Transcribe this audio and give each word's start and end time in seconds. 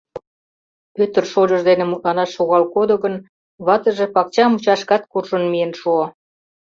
Пӧтыр 0.95 1.23
шольыж 1.31 1.61
дене 1.69 1.85
мутланаш 1.87 2.29
шогал 2.35 2.63
кодо 2.73 2.95
гын, 3.03 3.15
ватыже 3.65 4.05
пакча 4.15 4.45
мучашкат 4.49 5.03
куржын 5.11 5.43
миен 5.51 5.71
шуо. 5.79 6.05